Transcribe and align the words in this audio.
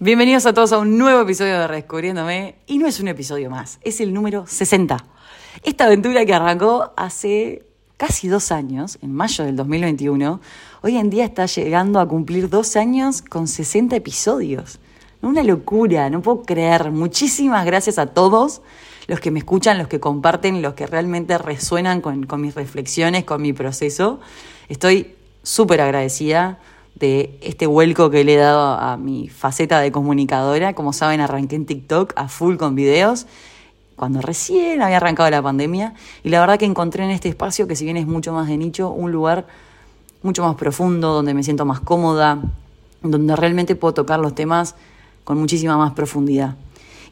Bienvenidos 0.00 0.44
a 0.44 0.52
todos 0.52 0.72
a 0.72 0.78
un 0.78 0.98
nuevo 0.98 1.20
episodio 1.20 1.56
de 1.56 1.68
Redescubriéndome. 1.68 2.56
Y 2.66 2.78
no 2.78 2.88
es 2.88 2.98
un 2.98 3.06
episodio 3.06 3.48
más, 3.48 3.78
es 3.82 4.00
el 4.00 4.12
número 4.12 4.44
60. 4.44 5.06
Esta 5.62 5.84
aventura 5.84 6.26
que 6.26 6.34
arrancó 6.34 6.92
hace 6.96 7.64
casi 7.96 8.26
dos 8.26 8.50
años, 8.50 8.98
en 9.02 9.14
mayo 9.14 9.44
del 9.44 9.54
2021, 9.54 10.40
hoy 10.82 10.96
en 10.96 11.10
día 11.10 11.24
está 11.24 11.46
llegando 11.46 12.00
a 12.00 12.08
cumplir 12.08 12.50
dos 12.50 12.74
años 12.74 13.22
con 13.22 13.46
60 13.46 13.94
episodios. 13.94 14.80
Una 15.22 15.44
locura, 15.44 16.10
no 16.10 16.22
puedo 16.22 16.42
creer. 16.42 16.90
Muchísimas 16.90 17.64
gracias 17.64 17.96
a 18.00 18.06
todos 18.06 18.62
los 19.06 19.20
que 19.20 19.30
me 19.30 19.38
escuchan, 19.38 19.78
los 19.78 19.86
que 19.86 20.00
comparten, 20.00 20.60
los 20.60 20.74
que 20.74 20.88
realmente 20.88 21.38
resuenan 21.38 22.00
con, 22.00 22.26
con 22.26 22.40
mis 22.40 22.56
reflexiones, 22.56 23.22
con 23.22 23.40
mi 23.40 23.52
proceso. 23.52 24.18
Estoy 24.68 25.14
súper 25.44 25.80
agradecida 25.80 26.58
de 26.94 27.38
este 27.42 27.66
vuelco 27.66 28.10
que 28.10 28.24
le 28.24 28.34
he 28.34 28.38
dado 28.38 28.74
a 28.74 28.96
mi 28.96 29.28
faceta 29.28 29.80
de 29.80 29.92
comunicadora. 29.92 30.74
Como 30.74 30.92
saben, 30.92 31.20
arranqué 31.20 31.56
en 31.56 31.66
TikTok 31.66 32.12
a 32.16 32.28
full 32.28 32.56
con 32.56 32.74
videos 32.74 33.26
cuando 33.96 34.20
recién 34.20 34.82
había 34.82 34.96
arrancado 34.96 35.30
la 35.30 35.42
pandemia 35.42 35.94
y 36.22 36.28
la 36.30 36.40
verdad 36.40 36.58
que 36.58 36.64
encontré 36.64 37.04
en 37.04 37.10
este 37.10 37.28
espacio, 37.28 37.68
que 37.68 37.76
si 37.76 37.84
bien 37.84 37.96
es 37.96 38.06
mucho 38.06 38.32
más 38.32 38.48
de 38.48 38.56
nicho, 38.56 38.90
un 38.90 39.12
lugar 39.12 39.46
mucho 40.22 40.42
más 40.42 40.56
profundo, 40.56 41.12
donde 41.12 41.34
me 41.34 41.42
siento 41.42 41.64
más 41.64 41.80
cómoda, 41.80 42.40
donde 43.02 43.36
realmente 43.36 43.76
puedo 43.76 43.94
tocar 43.94 44.18
los 44.18 44.34
temas 44.34 44.74
con 45.22 45.38
muchísima 45.38 45.76
más 45.76 45.92
profundidad. 45.92 46.56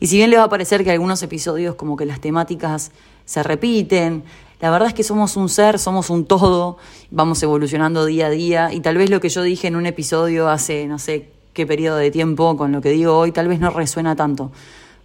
Y 0.00 0.08
si 0.08 0.16
bien 0.16 0.30
le 0.30 0.38
va 0.38 0.44
a 0.44 0.48
parecer 0.48 0.82
que 0.82 0.90
algunos 0.90 1.22
episodios 1.22 1.76
como 1.76 1.96
que 1.96 2.06
las 2.06 2.20
temáticas 2.20 2.90
se 3.24 3.42
repiten, 3.42 4.24
la 4.62 4.70
verdad 4.70 4.86
es 4.86 4.94
que 4.94 5.02
somos 5.02 5.36
un 5.36 5.48
ser, 5.48 5.80
somos 5.80 6.08
un 6.08 6.24
todo, 6.24 6.76
vamos 7.10 7.42
evolucionando 7.42 8.06
día 8.06 8.26
a 8.26 8.30
día 8.30 8.72
y 8.72 8.78
tal 8.78 8.96
vez 8.96 9.10
lo 9.10 9.20
que 9.20 9.28
yo 9.28 9.42
dije 9.42 9.66
en 9.66 9.74
un 9.74 9.86
episodio 9.86 10.48
hace 10.48 10.86
no 10.86 11.00
sé 11.00 11.30
qué 11.52 11.66
periodo 11.66 11.96
de 11.96 12.12
tiempo 12.12 12.56
con 12.56 12.70
lo 12.70 12.80
que 12.80 12.90
digo 12.90 13.18
hoy 13.18 13.32
tal 13.32 13.48
vez 13.48 13.58
no 13.58 13.70
resuena 13.70 14.14
tanto. 14.14 14.52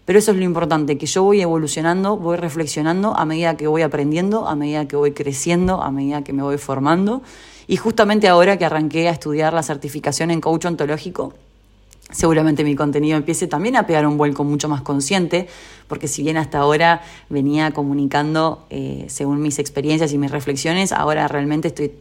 Pero 0.05 0.19
eso 0.19 0.31
es 0.31 0.37
lo 0.37 0.43
importante, 0.43 0.99
que 0.99 1.07
yo 1.07 1.23
voy 1.23 1.41
evolucionando, 1.41 2.17
voy 2.17 2.37
reflexionando 2.37 3.17
a 3.17 3.25
medida 3.25 3.57
que 3.57 3.65
voy 3.65 3.81
aprendiendo, 3.81 4.47
a 4.47 4.55
medida 4.55 4.87
que 4.87 4.95
voy 4.95 5.13
creciendo, 5.13 5.81
a 5.81 5.89
medida 5.89 6.23
que 6.23 6.33
me 6.33 6.43
voy 6.43 6.59
formando. 6.59 7.23
Y 7.65 7.77
justamente 7.77 8.27
ahora 8.27 8.57
que 8.57 8.63
arranqué 8.63 9.09
a 9.09 9.11
estudiar 9.11 9.53
la 9.53 9.63
certificación 9.63 10.29
en 10.29 10.39
coach 10.39 10.65
ontológico, 10.65 11.33
seguramente 12.11 12.63
mi 12.63 12.75
contenido 12.75 13.17
empiece 13.17 13.47
también 13.47 13.75
a 13.75 13.85
pegar 13.85 14.07
un 14.07 14.17
vuelco 14.17 14.43
mucho 14.43 14.69
más 14.69 14.81
consciente, 14.81 15.47
porque 15.87 16.07
si 16.07 16.23
bien 16.23 16.37
hasta 16.37 16.59
ahora 16.59 17.01
venía 17.29 17.71
comunicando 17.71 18.65
eh, 18.69 19.05
según 19.09 19.41
mis 19.41 19.59
experiencias 19.59 20.13
y 20.13 20.17
mis 20.17 20.31
reflexiones, 20.31 20.91
ahora 20.91 21.27
realmente 21.27 21.67
estoy 21.69 21.91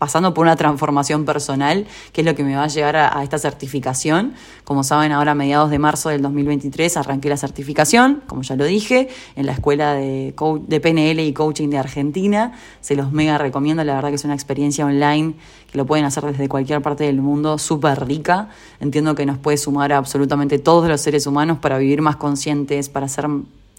pasando 0.00 0.32
por 0.32 0.46
una 0.46 0.56
transformación 0.56 1.26
personal, 1.26 1.86
que 2.14 2.22
es 2.22 2.26
lo 2.26 2.34
que 2.34 2.42
me 2.42 2.56
va 2.56 2.64
a 2.64 2.68
llevar 2.68 2.96
a, 2.96 3.22
esta 3.22 3.38
certificación. 3.38 4.32
Como 4.64 4.82
saben, 4.82 5.12
ahora 5.12 5.32
a 5.32 5.34
mediados 5.34 5.70
de 5.70 5.78
marzo 5.78 6.08
del 6.08 6.22
2023 6.22 6.96
arranqué 6.96 7.28
la 7.28 7.36
certificación, 7.36 8.22
como 8.26 8.40
ya 8.40 8.56
lo 8.56 8.64
dije, 8.64 9.10
en 9.36 9.44
la 9.44 9.52
Escuela 9.52 9.92
de, 9.92 10.34
de 10.66 10.80
PNL 10.80 11.20
y 11.20 11.34
Coaching 11.34 11.68
de 11.68 11.76
Argentina. 11.76 12.54
Se 12.80 12.96
los 12.96 13.12
mega 13.12 13.36
recomiendo, 13.36 13.84
la 13.84 13.94
verdad 13.94 14.08
que 14.08 14.14
es 14.14 14.24
una 14.24 14.32
experiencia 14.32 14.86
online 14.86 15.34
que 15.70 15.76
lo 15.76 15.84
pueden 15.84 16.06
hacer 16.06 16.24
desde 16.24 16.48
cualquier 16.48 16.80
parte 16.80 17.04
del 17.04 17.20
mundo, 17.20 17.58
súper 17.58 18.02
rica. 18.06 18.48
Entiendo 18.80 19.14
que 19.14 19.26
nos 19.26 19.36
puede 19.36 19.58
sumar 19.58 19.92
a 19.92 19.98
absolutamente 19.98 20.58
todos 20.58 20.88
los 20.88 21.02
seres 21.02 21.26
humanos 21.26 21.58
para 21.58 21.76
vivir 21.76 22.00
más 22.00 22.16
conscientes, 22.16 22.88
para 22.88 23.06
ser 23.06 23.28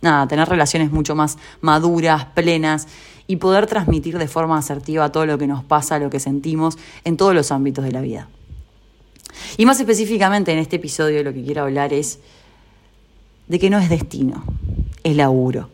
nada, 0.01 0.27
tener 0.27 0.47
relaciones 0.47 0.91
mucho 0.91 1.15
más 1.15 1.39
maduras, 1.61 2.25
plenas 2.25 2.87
y 3.31 3.37
poder 3.37 3.65
transmitir 3.65 4.17
de 4.17 4.27
forma 4.27 4.57
asertiva 4.57 5.09
todo 5.09 5.25
lo 5.25 5.37
que 5.37 5.47
nos 5.47 5.63
pasa, 5.63 5.99
lo 5.99 6.09
que 6.09 6.19
sentimos 6.19 6.77
en 7.05 7.15
todos 7.15 7.33
los 7.33 7.53
ámbitos 7.53 7.85
de 7.85 7.93
la 7.93 8.01
vida. 8.01 8.27
Y 9.55 9.65
más 9.65 9.79
específicamente 9.79 10.51
en 10.51 10.59
este 10.59 10.75
episodio 10.75 11.23
lo 11.23 11.33
que 11.33 11.41
quiero 11.41 11.61
hablar 11.61 11.93
es 11.93 12.19
de 13.47 13.57
que 13.57 13.69
no 13.69 13.79
es 13.79 13.89
destino, 13.89 14.43
es 15.05 15.15
laburo. 15.15 15.69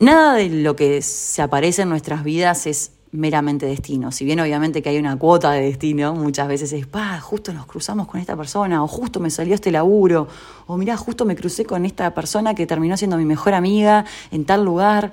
Nada 0.00 0.34
de 0.34 0.48
lo 0.48 0.74
que 0.74 1.00
se 1.00 1.42
aparece 1.42 1.82
en 1.82 1.90
nuestras 1.90 2.24
vidas 2.24 2.66
es 2.66 2.90
meramente 3.12 3.64
destino. 3.64 4.10
Si 4.10 4.24
bien 4.24 4.40
obviamente 4.40 4.82
que 4.82 4.88
hay 4.88 4.98
una 4.98 5.16
cuota 5.16 5.52
de 5.52 5.60
destino, 5.60 6.12
muchas 6.16 6.48
veces 6.48 6.72
es, 6.72 6.88
pa, 6.88 7.20
justo 7.20 7.52
nos 7.52 7.66
cruzamos 7.66 8.08
con 8.08 8.20
esta 8.20 8.36
persona, 8.36 8.82
o 8.82 8.88
justo 8.88 9.20
me 9.20 9.30
salió 9.30 9.54
este 9.54 9.70
laburo, 9.70 10.26
o 10.66 10.76
mirá, 10.76 10.96
justo 10.96 11.24
me 11.24 11.36
crucé 11.36 11.64
con 11.64 11.86
esta 11.86 12.12
persona 12.14 12.52
que 12.56 12.66
terminó 12.66 12.96
siendo 12.96 13.16
mi 13.16 13.24
mejor 13.24 13.54
amiga 13.54 14.04
en 14.32 14.44
tal 14.44 14.64
lugar. 14.64 15.12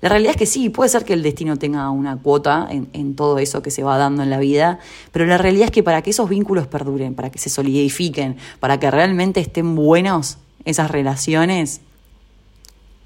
La 0.00 0.08
realidad 0.08 0.30
es 0.32 0.36
que 0.38 0.46
sí, 0.46 0.70
puede 0.70 0.88
ser 0.88 1.04
que 1.04 1.12
el 1.12 1.22
destino 1.22 1.56
tenga 1.58 1.90
una 1.90 2.16
cuota 2.16 2.68
en, 2.70 3.14
todo 3.14 3.38
eso 3.38 3.62
que 3.62 3.70
se 3.70 3.82
va 3.82 3.98
dando 3.98 4.22
en 4.22 4.30
la 4.30 4.38
vida, 4.38 4.78
pero 5.12 5.26
la 5.26 5.36
realidad 5.36 5.66
es 5.66 5.70
que 5.70 5.82
para 5.82 6.00
que 6.00 6.10
esos 6.10 6.28
vínculos 6.28 6.66
perduren, 6.66 7.14
para 7.14 7.30
que 7.30 7.38
se 7.38 7.50
solidifiquen, 7.50 8.36
para 8.60 8.80
que 8.80 8.90
realmente 8.90 9.40
estén 9.40 9.74
buenos 9.74 10.38
esas 10.64 10.90
relaciones, 10.90 11.82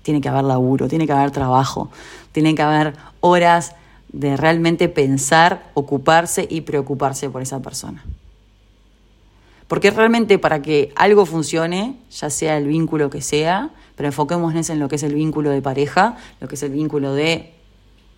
tiene 0.02 0.20
que 0.20 0.28
haber 0.28 0.44
laburo, 0.44 0.86
tiene 0.86 1.06
que 1.06 1.12
haber 1.12 1.32
trabajo, 1.32 1.90
tiene 2.30 2.54
que 2.54 2.62
haber 2.62 2.94
horas 3.20 3.74
de 4.12 4.36
realmente 4.36 4.88
pensar, 4.88 5.70
ocuparse 5.74 6.46
y 6.48 6.60
preocuparse 6.60 7.28
por 7.28 7.42
esa 7.42 7.60
persona. 7.60 8.04
Porque 9.66 9.90
realmente 9.90 10.38
para 10.38 10.62
que 10.62 10.92
algo 10.94 11.26
funcione, 11.26 11.96
ya 12.10 12.30
sea 12.30 12.56
el 12.56 12.68
vínculo 12.68 13.10
que 13.10 13.20
sea, 13.20 13.70
pero 13.96 14.08
enfoquémonos 14.08 14.70
en 14.70 14.78
lo 14.78 14.88
que 14.88 14.96
es 14.96 15.02
el 15.02 15.14
vínculo 15.14 15.50
de 15.50 15.62
pareja, 15.62 16.16
lo 16.40 16.48
que 16.48 16.54
es 16.54 16.62
el 16.62 16.72
vínculo 16.72 17.14
de 17.14 17.52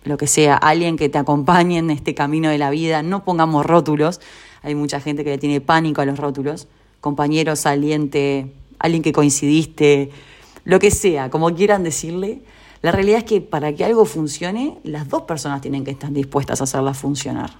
lo 0.03 0.17
que 0.17 0.27
sea, 0.27 0.55
alguien 0.55 0.97
que 0.97 1.09
te 1.09 1.17
acompañe 1.17 1.77
en 1.77 1.89
este 1.91 2.15
camino 2.15 2.49
de 2.49 2.57
la 2.57 2.69
vida, 2.69 3.03
no 3.03 3.23
pongamos 3.23 3.65
rótulos, 3.65 4.21
hay 4.63 4.75
mucha 4.75 4.99
gente 4.99 5.23
que 5.23 5.31
le 5.31 5.37
tiene 5.37 5.61
pánico 5.61 6.01
a 6.01 6.05
los 6.05 6.17
rótulos, 6.17 6.67
compañero 7.01 7.55
saliente, 7.55 8.53
alguien 8.79 9.03
que 9.03 9.11
coincidiste, 9.11 10.11
lo 10.63 10.79
que 10.79 10.91
sea, 10.91 11.29
como 11.29 11.53
quieran 11.53 11.83
decirle, 11.83 12.41
la 12.81 12.91
realidad 12.91 13.19
es 13.19 13.23
que 13.23 13.41
para 13.41 13.73
que 13.73 13.83
algo 13.83 14.05
funcione, 14.05 14.77
las 14.83 15.09
dos 15.09 15.23
personas 15.23 15.61
tienen 15.61 15.83
que 15.83 15.91
estar 15.91 16.11
dispuestas 16.11 16.61
a 16.61 16.65
hacerla 16.65 16.93
funcionar. 16.93 17.51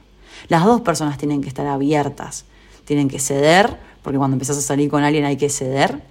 Las 0.47 0.63
dos 0.63 0.81
personas 0.81 1.17
tienen 1.17 1.41
que 1.41 1.47
estar 1.47 1.65
abiertas, 1.65 2.45
tienen 2.85 3.07
que 3.07 3.19
ceder, 3.19 3.77
porque 4.03 4.17
cuando 4.17 4.35
empezás 4.35 4.57
a 4.57 4.61
salir 4.61 4.89
con 4.89 5.03
alguien 5.03 5.25
hay 5.25 5.37
que 5.37 5.49
ceder. 5.49 6.01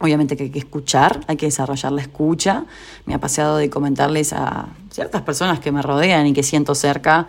Obviamente 0.00 0.36
que 0.36 0.44
hay 0.44 0.50
que 0.50 0.58
escuchar, 0.58 1.20
hay 1.28 1.36
que 1.36 1.46
desarrollar 1.46 1.92
la 1.92 2.02
escucha. 2.02 2.64
Me 3.06 3.14
ha 3.14 3.18
pasado 3.18 3.56
de 3.56 3.70
comentarles 3.70 4.32
a 4.32 4.68
ciertas 4.90 5.22
personas 5.22 5.60
que 5.60 5.70
me 5.72 5.82
rodean 5.82 6.26
y 6.26 6.32
que 6.32 6.42
siento 6.42 6.74
cerca 6.74 7.28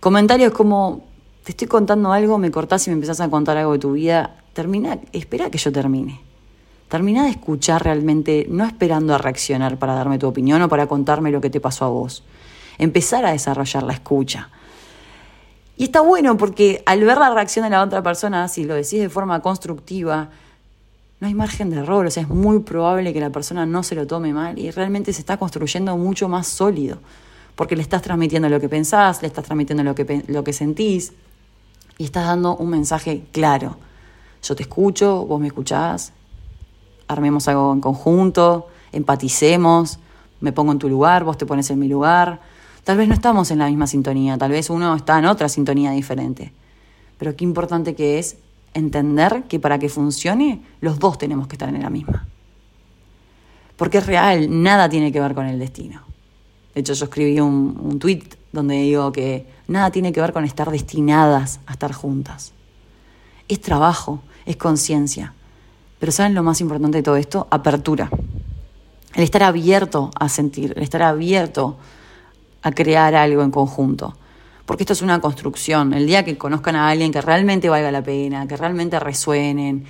comentarios 0.00 0.52
como, 0.52 1.04
te 1.44 1.52
estoy 1.52 1.68
contando 1.68 2.12
algo, 2.12 2.38
me 2.38 2.50
cortás 2.50 2.86
y 2.86 2.90
me 2.90 2.94
empezás 2.94 3.20
a 3.20 3.28
contar 3.28 3.58
algo 3.58 3.72
de 3.74 3.78
tu 3.78 3.92
vida, 3.92 4.38
termina, 4.54 4.98
espera 5.12 5.50
que 5.50 5.58
yo 5.58 5.70
termine. 5.70 6.20
Termina 6.88 7.24
de 7.24 7.30
escuchar 7.30 7.84
realmente, 7.84 8.46
no 8.50 8.64
esperando 8.64 9.14
a 9.14 9.18
reaccionar 9.18 9.78
para 9.78 9.94
darme 9.94 10.18
tu 10.18 10.26
opinión 10.26 10.60
o 10.62 10.68
para 10.68 10.88
contarme 10.88 11.30
lo 11.30 11.40
que 11.40 11.50
te 11.50 11.60
pasó 11.60 11.84
a 11.84 11.88
vos. 11.88 12.24
Empezar 12.78 13.24
a 13.24 13.30
desarrollar 13.30 13.84
la 13.84 13.92
escucha. 13.92 14.48
Y 15.76 15.84
está 15.84 16.00
bueno 16.00 16.36
porque 16.36 16.82
al 16.86 17.04
ver 17.04 17.18
la 17.18 17.32
reacción 17.32 17.64
de 17.64 17.70
la 17.70 17.82
otra 17.82 18.02
persona, 18.02 18.48
si 18.48 18.64
lo 18.64 18.74
decís 18.74 18.98
de 18.98 19.08
forma 19.08 19.40
constructiva, 19.40 20.30
no 21.20 21.26
hay 21.26 21.34
margen 21.34 21.68
de 21.68 21.76
error, 21.76 22.06
o 22.06 22.10
sea, 22.10 22.22
es 22.22 22.28
muy 22.30 22.60
probable 22.60 23.12
que 23.12 23.20
la 23.20 23.30
persona 23.30 23.66
no 23.66 23.82
se 23.82 23.94
lo 23.94 24.06
tome 24.06 24.32
mal 24.32 24.58
y 24.58 24.70
realmente 24.70 25.12
se 25.12 25.20
está 25.20 25.36
construyendo 25.36 25.96
mucho 25.98 26.28
más 26.28 26.46
sólido, 26.46 26.98
porque 27.56 27.76
le 27.76 27.82
estás 27.82 28.00
transmitiendo 28.00 28.48
lo 28.48 28.58
que 28.58 28.70
pensás, 28.70 29.20
le 29.20 29.28
estás 29.28 29.44
transmitiendo 29.44 29.84
lo 29.84 29.94
que, 29.94 30.24
lo 30.26 30.42
que 30.42 30.54
sentís 30.54 31.12
y 31.98 32.04
estás 32.04 32.24
dando 32.24 32.56
un 32.56 32.70
mensaje 32.70 33.24
claro. 33.32 33.76
Yo 34.42 34.56
te 34.56 34.62
escucho, 34.62 35.26
vos 35.26 35.38
me 35.38 35.48
escuchás, 35.48 36.14
armemos 37.06 37.46
algo 37.48 37.74
en 37.74 37.82
conjunto, 37.82 38.68
empaticemos, 38.92 39.98
me 40.40 40.52
pongo 40.52 40.72
en 40.72 40.78
tu 40.78 40.88
lugar, 40.88 41.24
vos 41.24 41.36
te 41.36 41.44
pones 41.44 41.68
en 41.68 41.78
mi 41.78 41.88
lugar. 41.88 42.40
Tal 42.84 42.96
vez 42.96 43.08
no 43.08 43.14
estamos 43.14 43.50
en 43.50 43.58
la 43.58 43.66
misma 43.66 43.86
sintonía, 43.86 44.38
tal 44.38 44.52
vez 44.52 44.70
uno 44.70 44.94
está 44.96 45.18
en 45.18 45.26
otra 45.26 45.50
sintonía 45.50 45.90
diferente. 45.90 46.54
Pero 47.18 47.36
qué 47.36 47.44
importante 47.44 47.94
que 47.94 48.18
es 48.18 48.38
entender 48.74 49.44
que 49.48 49.60
para 49.60 49.78
que 49.78 49.88
funcione, 49.88 50.62
los 50.80 50.98
dos 50.98 51.18
tenemos 51.18 51.46
que 51.48 51.54
estar 51.54 51.68
en 51.68 51.82
la 51.82 51.90
misma. 51.90 52.26
Porque 53.76 53.98
es 53.98 54.06
real, 54.06 54.62
nada 54.62 54.88
tiene 54.88 55.10
que 55.10 55.20
ver 55.20 55.34
con 55.34 55.46
el 55.46 55.58
destino. 55.58 56.02
De 56.74 56.82
hecho, 56.82 56.92
yo 56.92 57.04
escribí 57.04 57.40
un, 57.40 57.78
un 57.82 57.98
tweet 57.98 58.24
donde 58.52 58.76
digo 58.76 59.10
que 59.12 59.46
nada 59.68 59.90
tiene 59.90 60.12
que 60.12 60.20
ver 60.20 60.32
con 60.32 60.44
estar 60.44 60.70
destinadas 60.70 61.60
a 61.66 61.72
estar 61.72 61.92
juntas. 61.92 62.52
Es 63.48 63.60
trabajo, 63.60 64.20
es 64.46 64.56
conciencia, 64.56 65.34
pero 66.00 66.12
¿saben 66.12 66.34
lo 66.34 66.42
más 66.42 66.60
importante 66.62 66.98
de 66.98 67.02
todo 67.02 67.16
esto? 67.16 67.46
Apertura. 67.50 68.10
El 69.14 69.22
estar 69.22 69.42
abierto 69.42 70.10
a 70.18 70.28
sentir, 70.28 70.72
el 70.74 70.82
estar 70.82 71.02
abierto 71.02 71.76
a 72.62 72.72
crear 72.72 73.14
algo 73.14 73.42
en 73.42 73.50
conjunto. 73.50 74.16
Porque 74.66 74.84
esto 74.84 74.92
es 74.92 75.02
una 75.02 75.20
construcción. 75.20 75.92
El 75.92 76.06
día 76.06 76.24
que 76.24 76.36
conozcan 76.38 76.76
a 76.76 76.88
alguien 76.88 77.12
que 77.12 77.20
realmente 77.20 77.68
valga 77.68 77.90
la 77.90 78.02
pena, 78.02 78.46
que 78.46 78.56
realmente 78.56 78.98
resuenen, 79.00 79.84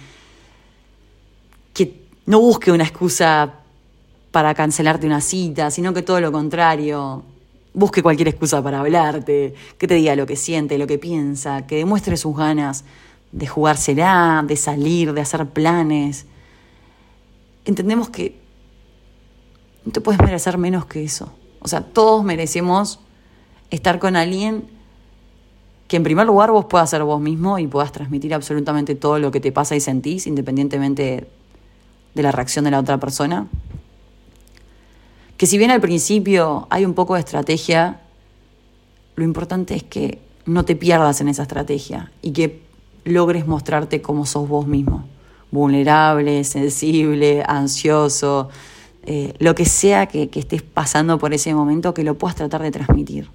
que 1.75 2.05
no 2.26 2.40
busque 2.40 2.72
una 2.72 2.84
excusa 2.84 3.55
para 4.31 4.55
cancelarte 4.55 5.06
una 5.06 5.20
cita, 5.20 5.70
sino 5.70 5.93
que 5.93 6.02
todo 6.02 6.20
lo 6.20 6.31
contrario, 6.32 7.25
busque 7.75 8.02
cualquier 8.02 8.28
excusa 8.28 8.62
para 8.62 8.81
hablarte, 8.81 9.55
que 9.78 9.87
te 9.87 9.94
diga 9.94 10.14
lo 10.17 10.26
que 10.26 10.37
siente, 10.37 10.78
lo 10.78 10.87
que 10.87 10.99
piensa, 10.99 11.66
que 11.66 11.76
demuestre 11.76 12.16
sus 12.16 12.37
ganas 12.37 12.84
de 13.32 13.46
jugársela, 13.46 14.44
de 14.46 14.56
salir, 14.56 15.12
de 15.12 15.20
hacer 15.20 15.46
planes. 15.46 16.26
Entendemos 17.64 18.08
que 18.11 18.40
no 19.84 19.93
te 19.93 20.00
puedes 20.00 20.20
merecer 20.20 20.58
menos 20.58 20.87
que 20.87 21.05
eso. 21.05 21.32
O 21.61 21.69
sea, 21.69 21.82
todos 21.82 22.25
merecemos 22.25 23.00
estar 23.70 23.99
con 23.99 24.17
alguien 24.17 24.64
que 25.90 25.96
en 25.96 26.05
primer 26.05 26.25
lugar 26.25 26.52
vos 26.52 26.67
puedas 26.67 26.88
ser 26.88 27.02
vos 27.02 27.20
mismo 27.20 27.58
y 27.58 27.67
puedas 27.67 27.90
transmitir 27.90 28.32
absolutamente 28.32 28.94
todo 28.94 29.19
lo 29.19 29.32
que 29.32 29.40
te 29.40 29.50
pasa 29.50 29.75
y 29.75 29.81
sentís, 29.81 30.28
independientemente 30.28 31.26
de 32.14 32.22
la 32.22 32.31
reacción 32.31 32.64
de 32.64 32.70
la 32.70 32.78
otra 32.78 32.99
persona. 32.99 33.49
Que 35.37 35.46
si 35.46 35.58
bien 35.58 35.72
al 35.72 35.81
principio 35.81 36.69
hay 36.70 36.84
un 36.84 36.94
poco 36.94 37.14
de 37.14 37.20
estrategia, 37.20 38.02
lo 39.17 39.25
importante 39.25 39.75
es 39.75 39.82
que 39.82 40.20
no 40.46 40.64
te 40.64 40.76
pierdas 40.76 41.20
en 41.20 41.28
esa 41.28 41.43
estrategia 41.43 42.12
y 42.23 42.32
que 42.32 42.62
logres 43.05 43.49
mostrarte 43.49 44.00
como 44.00 44.26
sos 44.26 44.49
vos 44.49 44.69
mismo, 44.69 45.08
vulnerable, 45.50 46.44
sensible, 46.44 47.43
ansioso, 47.46 48.49
eh, 49.06 49.34
lo 49.40 49.56
que 49.56 49.64
sea 49.64 50.06
que, 50.06 50.28
que 50.28 50.38
estés 50.38 50.62
pasando 50.62 51.19
por 51.19 51.34
ese 51.34 51.52
momento, 51.52 51.94
que 51.94 52.05
lo 52.05 52.14
puedas 52.14 52.37
tratar 52.37 52.62
de 52.62 52.70
transmitir. 52.70 53.28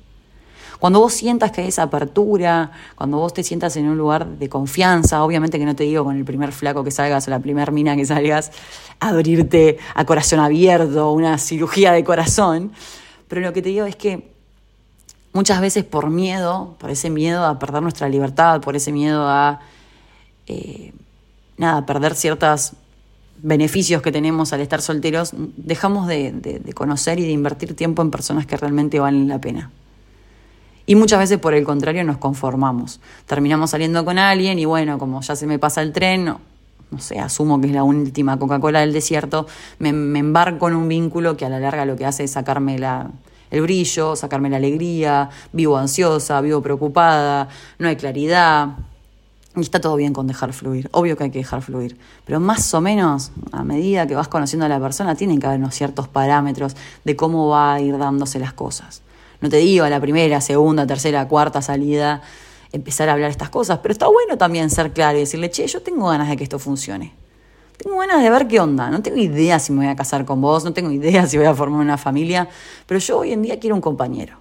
Cuando 0.80 1.00
vos 1.00 1.14
sientas 1.14 1.52
que 1.52 1.62
hay 1.62 1.68
esa 1.68 1.84
apertura, 1.84 2.72
cuando 2.96 3.18
vos 3.18 3.34
te 3.34 3.44
sientas 3.44 3.76
en 3.78 3.88
un 3.88 3.98
lugar 3.98 4.28
de 4.28 4.50
confianza, 4.50 5.24
obviamente 5.24 5.58
que 5.58 5.66
no 5.66 5.76
te 5.76 5.84
digo 5.84 6.04
con 6.04 6.18
el 6.18 6.26
primer 6.26 6.52
flaco 6.52 6.84
que 6.84 6.92
salgas 6.92 7.28
o 7.28 7.32
la 7.32 7.40
primer 7.40 7.72
mina 7.72 7.96
que 7.96 8.06
salgas, 8.06 8.52
abrirte 9.00 9.78
a 9.94 10.06
corazón 10.06 10.40
abierto, 10.40 11.12
una 11.12 11.38
cirugía 11.38 11.92
de 11.92 12.04
corazón, 12.04 12.72
pero 13.28 13.42
lo 13.42 13.54
que 13.54 13.62
te 13.62 13.70
digo 13.70 13.86
es 13.86 13.96
que 13.96 14.32
muchas 15.34 15.62
veces 15.62 15.84
por 15.84 16.10
miedo, 16.10 16.76
por 16.80 16.90
ese 16.90 17.10
miedo 17.10 17.46
a 17.46 17.58
perder 17.60 17.82
nuestra 17.82 18.10
libertad, 18.10 18.62
por 18.62 18.76
ese 18.76 18.92
miedo 18.92 19.28
a 19.28 19.62
eh, 20.48 20.94
nada, 21.58 21.86
perder 21.86 22.16
ciertos 22.16 22.74
beneficios 23.38 24.02
que 24.02 24.12
tenemos 24.12 24.54
al 24.54 24.62
estar 24.62 24.82
solteros, 24.82 25.32
dejamos 25.36 26.08
de 26.08 26.72
conocer 26.74 27.20
y 27.20 27.24
de 27.24 27.32
invertir 27.32 27.76
tiempo 27.76 28.02
en 28.02 28.12
personas 28.12 28.46
que 28.46 28.58
realmente 28.58 29.00
valen 29.00 29.28
la 29.28 29.40
pena. 29.40 29.72
Y 30.88 30.96
muchas 30.96 31.20
veces 31.20 31.40
por 31.40 31.54
el 31.54 31.64
contrario 31.64 32.04
nos 32.04 32.18
conformamos. 32.18 33.00
Terminamos 33.26 33.72
saliendo 33.72 34.06
con 34.06 34.20
alguien 34.20 34.60
y 34.60 34.66
bueno, 34.66 35.00
como 35.00 35.22
ya 35.22 35.36
se 35.36 35.48
me 35.48 35.58
pasa 35.58 35.82
el 35.82 35.92
tren, 35.92 36.26
no, 36.26 36.40
sé, 37.00 37.20
asumo 37.20 37.60
que 37.60 37.68
es 37.68 37.74
la 37.74 37.84
última 37.84 38.38
Coca-Cola 38.38 38.82
del 38.82 38.94
desierto, 38.94 39.48
me, 39.80 39.90
embarco 39.90 40.68
en 40.68 40.76
un 40.76 40.88
vínculo 40.88 41.36
que 41.36 41.46
a 41.46 41.50
la 41.50 41.60
larga 41.60 41.86
lo 41.86 41.96
que 41.96 42.06
hace 42.06 42.26
es 42.26 42.32
sacarme 42.32 42.78
la, 42.78 43.10
el 43.50 43.62
brillo, 43.62 44.16
sacarme 44.16 44.50
la 44.50 44.58
alegría, 44.58 45.30
vivo 45.52 45.78
ansiosa, 45.78 46.40
vivo 46.42 46.62
preocupada, 46.62 47.50
no 47.80 47.88
hay 47.88 47.96
claridad. 47.96 48.70
Y 49.56 49.62
está 49.62 49.80
todo 49.80 49.96
bien 49.96 50.14
con 50.14 50.28
dejar 50.28 50.54
fluir, 50.54 50.90
obvio 50.92 51.18
que 51.18 51.24
hay 51.24 51.32
que 51.32 51.40
dejar 51.40 51.62
fluir, 51.62 51.98
pero 52.26 52.42
más 52.42 52.74
o 52.74 52.82
menos 52.82 53.32
a 53.54 53.64
medida 53.64 54.06
que 54.06 54.14
vas 54.14 54.28
conociendo 54.28 54.66
a 54.66 54.70
la 54.70 54.82
persona 54.82 55.16
tienen 55.16 55.40
que 55.40 55.48
haber 55.48 55.60
unos 55.60 55.74
ciertos 55.74 56.10
parámetros 56.10 56.76
de 57.06 57.16
cómo 57.16 57.48
va 57.48 57.76
a 57.76 57.80
ir 57.80 57.98
dándose 57.98 58.38
las 58.38 58.52
cosas. 58.52 59.02
No 59.46 59.50
te 59.52 59.58
digo 59.58 59.86
a 59.86 59.92
la 59.92 60.00
primera, 60.00 60.42
segunda, 60.42 60.88
tercera, 60.88 61.28
cuarta 61.28 61.62
salida 61.62 62.24
empezar 62.72 63.10
a 63.10 63.14
hablar 63.14 63.30
estas 63.30 63.52
cosas, 63.52 63.78
pero 63.78 63.92
está 63.92 64.08
bueno 64.08 64.40
también 64.40 64.72
ser 64.72 64.92
claro 64.92 65.20
y 65.20 65.20
decirle, 65.20 65.52
che, 65.52 65.68
yo 65.68 65.84
tengo 65.84 66.08
ganas 66.08 66.30
de 66.30 66.36
que 66.36 66.44
esto 66.44 66.58
funcione. 66.58 67.14
Tengo 67.78 67.96
ganas 68.00 68.24
de 68.24 68.30
ver 68.32 68.48
qué 68.48 68.60
onda. 68.60 68.90
No 68.90 69.04
tengo 69.04 69.18
idea 69.18 69.60
si 69.60 69.72
me 69.72 69.86
voy 69.86 69.94
a 69.94 69.96
casar 69.96 70.26
con 70.26 70.42
vos, 70.42 70.64
no 70.64 70.74
tengo 70.74 70.90
idea 70.90 71.28
si 71.28 71.38
voy 71.38 71.46
a 71.46 71.54
formar 71.54 71.80
una 71.80 71.96
familia, 71.96 72.50
pero 72.88 73.00
yo 73.00 73.20
hoy 73.20 73.34
en 73.34 73.44
día 73.44 73.60
quiero 73.60 73.76
un 73.76 73.82
compañero. 73.82 74.40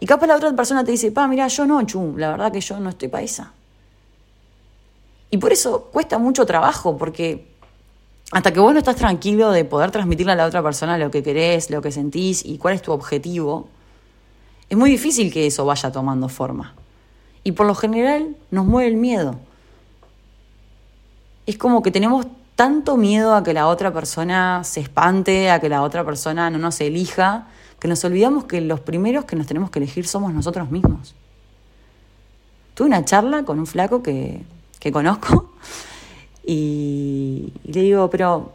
Y 0.00 0.06
capaz 0.06 0.26
la 0.26 0.36
otra 0.36 0.50
persona 0.56 0.82
te 0.84 0.92
dice, 0.92 1.12
pa, 1.12 1.28
mira, 1.28 1.46
yo 1.48 1.66
no, 1.66 1.82
chum, 1.82 2.16
la 2.16 2.30
verdad 2.30 2.50
que 2.50 2.62
yo 2.62 2.80
no 2.80 2.88
estoy 2.88 3.08
paisa. 3.08 3.52
Y 5.28 5.36
por 5.36 5.52
eso 5.52 5.90
cuesta 5.92 6.16
mucho 6.16 6.46
trabajo, 6.46 6.96
porque 6.96 7.46
hasta 8.30 8.54
que 8.54 8.58
vos 8.58 8.72
no 8.72 8.78
estás 8.78 8.96
tranquilo 8.96 9.50
de 9.50 9.66
poder 9.66 9.90
transmitirle 9.90 10.32
a 10.32 10.36
la 10.36 10.46
otra 10.46 10.62
persona 10.62 10.96
lo 10.96 11.10
que 11.10 11.22
querés, 11.22 11.68
lo 11.68 11.82
que 11.82 11.92
sentís 11.92 12.42
y 12.42 12.56
cuál 12.56 12.72
es 12.72 12.80
tu 12.80 12.90
objetivo, 12.92 13.68
es 14.72 14.78
muy 14.78 14.88
difícil 14.88 15.30
que 15.30 15.46
eso 15.46 15.66
vaya 15.66 15.92
tomando 15.92 16.30
forma. 16.30 16.72
Y 17.44 17.52
por 17.52 17.66
lo 17.66 17.74
general 17.74 18.34
nos 18.50 18.64
mueve 18.64 18.88
el 18.88 18.96
miedo. 18.96 19.38
Es 21.44 21.58
como 21.58 21.82
que 21.82 21.90
tenemos 21.90 22.26
tanto 22.56 22.96
miedo 22.96 23.34
a 23.34 23.42
que 23.42 23.52
la 23.52 23.68
otra 23.68 23.92
persona 23.92 24.64
se 24.64 24.80
espante, 24.80 25.50
a 25.50 25.60
que 25.60 25.68
la 25.68 25.82
otra 25.82 26.06
persona 26.06 26.48
no 26.48 26.56
nos 26.56 26.80
elija, 26.80 27.48
que 27.78 27.86
nos 27.86 28.02
olvidamos 28.06 28.44
que 28.44 28.62
los 28.62 28.80
primeros 28.80 29.26
que 29.26 29.36
nos 29.36 29.46
tenemos 29.46 29.68
que 29.68 29.78
elegir 29.78 30.06
somos 30.06 30.32
nosotros 30.32 30.70
mismos. 30.70 31.14
Tuve 32.72 32.86
una 32.86 33.04
charla 33.04 33.44
con 33.44 33.58
un 33.58 33.66
flaco 33.66 34.02
que, 34.02 34.42
que 34.78 34.90
conozco 34.90 35.52
y, 36.46 37.52
y 37.62 37.72
le 37.72 37.82
digo, 37.82 38.08
pero 38.08 38.52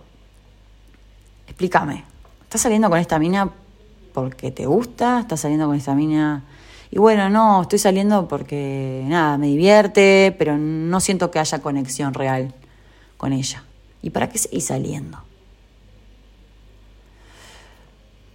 explícame, 1.46 2.06
¿estás 2.42 2.62
saliendo 2.62 2.90
con 2.90 2.98
esta 2.98 3.20
mina 3.20 3.52
porque 4.18 4.50
te 4.50 4.66
gusta, 4.66 5.20
estás 5.20 5.42
saliendo 5.42 5.68
con 5.68 5.76
esta 5.76 5.94
mina. 5.94 6.44
Y 6.90 6.98
bueno, 6.98 7.30
no, 7.30 7.62
estoy 7.62 7.78
saliendo 7.78 8.28
porque 8.28 9.04
nada, 9.06 9.38
me 9.38 9.46
divierte, 9.46 10.36
pero 10.40 10.58
no 10.58 11.00
siento 11.02 11.30
que 11.30 11.38
haya 11.38 11.60
conexión 11.60 12.16
real 12.16 12.52
con 13.18 13.32
ella. 13.32 13.64
¿Y 14.02 14.10
para 14.10 14.28
qué 14.28 14.40
seguís 14.40 14.66
saliendo? 14.66 15.20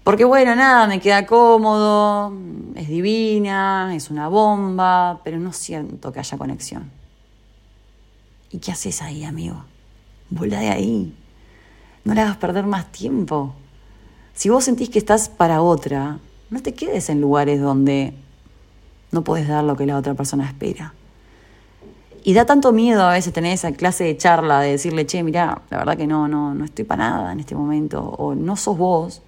Porque 0.04 0.24
bueno, 0.24 0.54
nada, 0.54 0.86
me 0.86 1.00
queda 1.00 1.26
cómodo, 1.26 2.32
es 2.76 2.86
divina, 2.86 3.92
es 3.92 4.08
una 4.08 4.28
bomba, 4.28 5.20
pero 5.24 5.40
no 5.40 5.52
siento 5.52 6.12
que 6.12 6.20
haya 6.20 6.38
conexión. 6.38 6.92
¿Y 8.52 8.58
qué 8.58 8.70
haces 8.70 9.02
ahí, 9.02 9.24
amigo? 9.24 9.64
Volá 10.30 10.60
de 10.60 10.70
ahí. 10.70 11.18
No 12.04 12.14
le 12.14 12.20
hagas 12.20 12.36
perder 12.36 12.66
más 12.66 12.92
tiempo. 12.92 13.56
Si 14.34 14.48
vos 14.48 14.64
sentís 14.64 14.88
que 14.90 14.98
estás 14.98 15.28
para 15.28 15.62
otra, 15.62 16.18
no 16.50 16.62
te 16.62 16.74
quedes 16.74 17.10
en 17.10 17.20
lugares 17.20 17.60
donde 17.60 18.14
no 19.10 19.22
puedes 19.22 19.46
dar 19.46 19.64
lo 19.64 19.76
que 19.76 19.86
la 19.86 19.96
otra 19.96 20.14
persona 20.14 20.46
espera. 20.46 20.94
Y 22.24 22.34
da 22.34 22.46
tanto 22.46 22.72
miedo 22.72 23.02
a 23.02 23.12
veces 23.12 23.32
tener 23.32 23.52
esa 23.52 23.72
clase 23.72 24.04
de 24.04 24.16
charla 24.16 24.60
de 24.60 24.72
decirle, 24.72 25.06
che, 25.06 25.22
mira, 25.22 25.62
la 25.70 25.78
verdad 25.78 25.96
que 25.96 26.06
no, 26.06 26.28
no, 26.28 26.54
no 26.54 26.64
estoy 26.64 26.84
para 26.84 27.10
nada 27.10 27.32
en 27.32 27.40
este 27.40 27.54
momento, 27.54 28.00
o 28.00 28.34
no 28.34 28.56
sos 28.56 28.78
vos. 28.78 29.22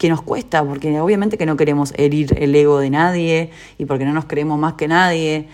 que 0.00 0.08
nos 0.08 0.22
cuesta, 0.22 0.64
porque 0.64 0.98
obviamente 0.98 1.36
que 1.36 1.44
no 1.44 1.58
queremos 1.58 1.92
herir 1.94 2.34
el 2.40 2.54
ego 2.54 2.78
de 2.78 2.88
nadie 2.88 3.50
y 3.76 3.84
porque 3.84 4.06
no 4.06 4.14
nos 4.14 4.24
creemos 4.24 4.58
más 4.58 4.72
que 4.72 4.88
nadie, 4.88 5.46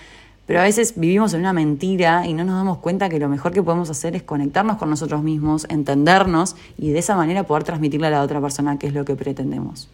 pero 0.47 0.61
a 0.61 0.63
veces 0.63 0.95
vivimos 0.97 1.35
en 1.35 1.41
una 1.41 1.53
mentira 1.53 2.27
y 2.27 2.33
no 2.33 2.45
nos 2.45 2.55
damos 2.55 2.79
cuenta 2.79 3.09
que 3.09 3.19
lo 3.19 3.29
mejor 3.29 3.53
que 3.53 3.63
podemos 3.63 3.91
hacer 3.91 4.15
es 4.15 4.23
conectarnos 4.23 4.77
con 4.77 4.89
nosotros 4.89 5.23
mismos, 5.23 5.67
entendernos 5.69 6.55
y 6.79 6.91
de 6.91 7.01
esa 7.01 7.17
manera 7.17 7.43
poder 7.43 7.65
transmitirle 7.65 8.07
a 8.07 8.11
la 8.11 8.23
otra 8.23 8.41
persona 8.41 8.79
qué 8.79 8.87
es 8.87 8.95
lo 8.95 9.05
que 9.05 9.17
pretendemos. 9.17 9.89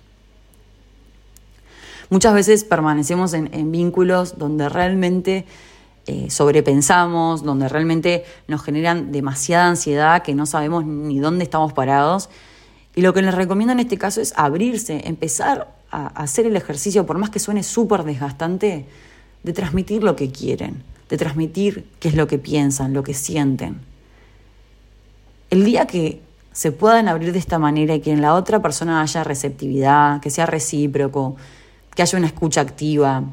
Muchas 2.11 2.35
veces 2.35 2.65
permanecemos 2.65 3.33
en, 3.33 3.73
vínculos 3.73 4.37
donde 4.37 4.69
realmente 4.69 5.47
eh, 6.07 6.29
sobrepensamos, 6.29 7.43
donde 7.43 7.71
realmente 7.71 8.25
nos 8.47 8.63
generan 8.63 9.11
demasiada 9.13 9.69
ansiedad 9.69 10.23
que 10.23 10.35
no 10.35 10.45
sabemos 10.45 10.85
ni 10.85 11.19
dónde 11.21 11.45
estamos 11.45 11.73
parados. 11.73 12.29
Y 12.95 13.01
lo 13.01 13.15
que 13.15 13.23
les 13.23 13.35
recomiendo 13.35 13.73
en 13.73 13.81
este 13.81 13.97
caso 13.97 14.21
es 14.21 14.35
abrirse, 14.37 15.09
empezar 15.09 15.75
a 15.91 16.09
hacer 16.09 16.45
el 16.45 16.57
ejercicio, 16.57 17.07
por 17.07 17.17
más 17.17 17.31
que 17.31 17.39
suene 17.39 17.63
súper 17.63 18.03
desgastante, 18.03 18.85
de 19.43 19.53
transmitir 19.53 20.03
lo 20.03 20.17
que 20.17 20.31
quieren, 20.31 20.83
de 21.09 21.17
transmitir 21.17 21.87
qué 22.01 22.09
es 22.09 22.15
lo 22.15 22.27
que 22.27 22.39
piensan, 22.39 22.93
lo 22.93 23.03
que 23.03 23.15
sienten. 23.15 23.81
El 25.51 25.65
día 25.65 25.87
que 25.87 26.21
se 26.53 26.73
puedan 26.73 27.09
abrir 27.09 27.33
de 27.33 27.39
esta 27.39 27.59
manera 27.59 27.95
y 27.95 28.01
que 28.01 28.13
en 28.13 28.23
la 28.23 28.35
otra 28.35 28.61
persona 28.61 29.03
haya 29.03 29.25
receptividad, 29.25 30.21
que 30.21 30.31
sea 30.31 30.47
recíproco, 30.47 31.37
que 31.95 32.03
haya 32.03 32.19
una 32.19 32.27
escucha 32.27 32.61
activa, 32.61 33.25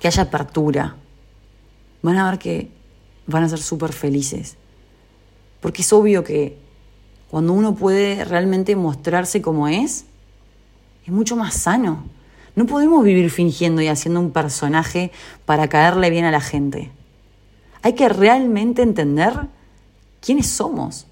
que 0.00 0.08
haya 0.08 0.22
apertura, 0.22 0.96
van 2.02 2.16
a 2.18 2.30
ver 2.30 2.38
que 2.38 2.70
van 3.26 3.42
a 3.42 3.48
ser 3.48 3.58
súper 3.58 3.92
felices. 3.92 4.56
Porque 5.60 5.82
es 5.82 5.92
obvio 5.92 6.22
que 6.22 6.56
cuando 7.30 7.52
uno 7.52 7.74
puede 7.74 8.24
realmente 8.24 8.76
mostrarse 8.76 9.42
como 9.42 9.66
es, 9.68 10.04
es 11.04 11.12
mucho 11.12 11.36
más 11.36 11.54
sano. 11.54 12.04
No 12.56 12.64
podemos 12.64 13.04
vivir 13.04 13.30
fingiendo 13.30 13.82
y 13.82 13.88
haciendo 13.88 14.18
un 14.18 14.30
personaje 14.30 15.12
para 15.44 15.68
caerle 15.68 16.08
bien 16.08 16.24
a 16.24 16.30
la 16.30 16.40
gente. 16.40 16.90
Hay 17.82 17.92
que 17.92 18.08
realmente 18.08 18.80
entender 18.80 19.34
quiénes 20.20 20.46
somos 20.46 21.06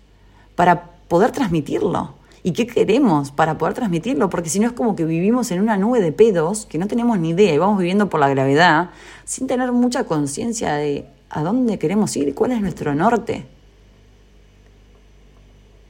para 0.56 0.90
poder 1.06 1.32
transmitirlo 1.32 2.14
y 2.42 2.52
qué 2.52 2.66
queremos 2.66 3.30
para 3.30 3.58
poder 3.58 3.74
transmitirlo, 3.74 4.30
porque 4.30 4.48
si 4.48 4.58
no 4.58 4.66
es 4.66 4.72
como 4.72 4.96
que 4.96 5.04
vivimos 5.04 5.50
en 5.50 5.60
una 5.60 5.76
nube 5.76 6.00
de 6.00 6.12
pedos 6.12 6.64
que 6.64 6.78
no 6.78 6.86
tenemos 6.86 7.18
ni 7.18 7.30
idea 7.30 7.52
y 7.52 7.58
vamos 7.58 7.78
viviendo 7.78 8.08
por 8.08 8.20
la 8.20 8.28
gravedad 8.30 8.90
sin 9.24 9.46
tener 9.46 9.70
mucha 9.70 10.04
conciencia 10.04 10.74
de 10.74 11.06
a 11.28 11.42
dónde 11.42 11.78
queremos 11.78 12.16
ir, 12.16 12.34
cuál 12.34 12.52
es 12.52 12.60
nuestro 12.62 12.94
norte. 12.94 13.46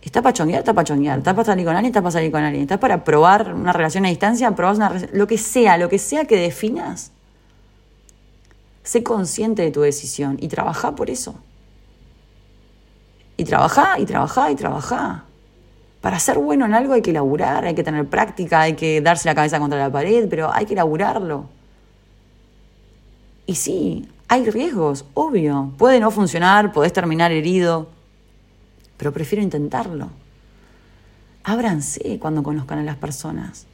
Está 0.05 0.21
para 0.21 0.35
chonguear, 0.35 0.61
está 0.61 0.75
para 0.75 0.85
chonguear. 0.85 1.19
Está 1.19 1.35
para 1.35 1.47
salir 1.47 1.65
con 1.65 1.75
alguien, 1.75 1.91
está 1.91 2.03
para 2.03 2.13
salir 2.13 2.31
con 2.31 2.43
alguien. 2.43 2.63
Está 2.63 2.79
para 2.79 3.03
probar 3.05 3.55
una 3.55 3.73
relación 3.73 4.05
a 4.05 4.11
distancia, 4.11 4.51
probar 4.51 4.77
una 4.77 5.07
lo 5.13 5.27
que 5.27 5.39
sea, 5.39 5.79
lo 5.79 5.89
que 5.89 5.99
sea 5.99 6.27
que 6.27 6.37
definas, 6.37 7.11
Sé 8.83 9.03
consciente 9.03 9.63
de 9.63 9.71
tu 9.71 9.81
decisión 9.81 10.37
y 10.39 10.49
trabaja 10.49 10.95
por 10.95 11.09
eso. 11.09 11.35
Y 13.39 13.45
trabaja, 13.45 13.99
y 13.99 14.05
trabaja, 14.05 14.51
y 14.51 14.57
trabaja. 14.57 15.25
Para 16.03 16.19
ser 16.19 16.37
bueno 16.37 16.67
en 16.67 16.75
algo 16.75 16.93
hay 16.93 17.01
que 17.01 17.15
laburar, 17.15 17.65
hay 17.65 17.75
que 17.75 17.83
tener 17.83 18.07
práctica, 18.07 18.61
hay 18.61 18.75
que 18.75 19.01
darse 19.01 19.27
la 19.27 19.35
cabeza 19.35 19.59
contra 19.59 19.79
la 19.79 19.91
pared, 19.91 20.29
pero 20.29 20.53
hay 20.53 20.67
que 20.67 20.75
laburarlo. 20.75 21.47
Y 23.47 23.55
sí, 23.55 24.07
hay 24.29 24.51
riesgos, 24.51 25.07
obvio. 25.15 25.73
Puede 25.79 25.99
no 25.99 26.11
funcionar, 26.11 26.71
podés 26.71 26.93
terminar 26.93 27.33
herido, 27.33 27.89
pero 28.97 29.13
prefiero 29.13 29.43
intentarlo. 29.43 30.11
Ábranse 31.43 32.19
cuando 32.19 32.43
conozcan 32.43 32.79
a 32.79 32.83
las 32.83 32.97
personas. 32.97 33.67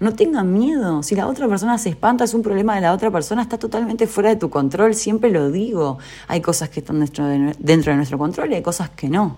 No 0.00 0.14
tengan 0.14 0.52
miedo. 0.52 1.02
Si 1.02 1.14
la 1.14 1.28
otra 1.28 1.48
persona 1.48 1.78
se 1.78 1.88
espanta, 1.88 2.24
es 2.24 2.34
un 2.34 2.42
problema 2.42 2.74
de 2.74 2.80
la 2.80 2.92
otra 2.92 3.10
persona, 3.10 3.42
está 3.42 3.58
totalmente 3.58 4.06
fuera 4.06 4.30
de 4.30 4.36
tu 4.36 4.50
control, 4.50 4.94
siempre 4.94 5.30
lo 5.30 5.50
digo. 5.50 5.98
Hay 6.26 6.40
cosas 6.40 6.68
que 6.68 6.80
están 6.80 6.98
dentro 6.98 7.26
de, 7.26 7.96
nuestro 7.96 8.18
control 8.18 8.50
y 8.52 8.54
hay 8.56 8.62
cosas 8.62 8.90
que 8.90 9.08
no. 9.08 9.36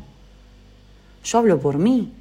Yo 1.24 1.38
hablo 1.38 1.60
por 1.60 1.78
mí. 1.78 2.12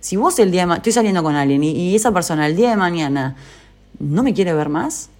Si 0.00 0.16
vos 0.16 0.38
el 0.38 0.50
día 0.50 0.66
de 0.66 0.74
estoy 0.74 0.92
saliendo 0.92 1.22
con 1.22 1.34
alguien 1.34 1.62
y, 1.62 1.72
y 1.72 1.96
esa 1.96 2.12
persona 2.12 2.46
el 2.46 2.56
día 2.56 2.70
de 2.70 2.76
mañana 2.76 3.36
no 3.98 4.22
me 4.22 4.32
quiere 4.32 4.54
ver 4.54 4.68
más, 4.68 5.10